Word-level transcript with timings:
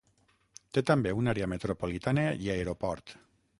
Té 0.77 0.83
també 0.91 1.11
una 1.19 1.35
àrea 1.35 1.51
metropolitana 1.53 2.25
i 2.47 2.53
aeroport. 2.57 3.17